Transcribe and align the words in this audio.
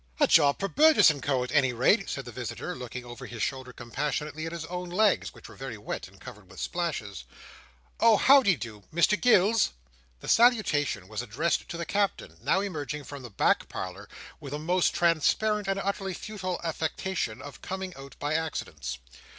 "A 0.19 0.25
job 0.25 0.57
for 0.59 0.67
Burgess 0.67 1.11
and 1.11 1.21
Co. 1.21 1.43
at 1.43 1.51
any 1.51 1.73
rate," 1.73 2.09
said 2.09 2.25
the 2.25 2.31
visitor, 2.31 2.75
looking 2.75 3.05
over 3.05 3.27
his 3.27 3.43
shoulder 3.43 3.71
compassionately 3.71 4.47
at 4.47 4.51
his 4.51 4.65
own 4.65 4.89
legs, 4.89 5.31
which 5.31 5.47
were 5.47 5.55
very 5.55 5.77
wet 5.77 6.07
and 6.07 6.19
covered 6.19 6.49
with 6.49 6.59
splashes. 6.59 7.23
"Oh, 7.99 8.17
how 8.17 8.41
de 8.41 8.55
do, 8.55 8.81
Mr 8.91 9.11
Gills?" 9.21 9.73
The 10.19 10.27
salutation 10.27 11.07
was 11.07 11.21
addressed 11.21 11.69
to 11.69 11.77
the 11.77 11.85
Captain, 11.85 12.37
now 12.41 12.61
emerging 12.61 13.03
from 13.03 13.21
the 13.21 13.29
back 13.29 13.69
parlour 13.69 14.09
with 14.39 14.55
a 14.55 14.57
most 14.57 14.95
transparent 14.95 15.67
and 15.67 15.79
utterly 15.79 16.15
futile 16.15 16.59
affectation 16.63 17.39
of 17.39 17.61
coming 17.61 17.93
out 17.95 18.15
by 18.17 18.33
accidence. 18.33 18.97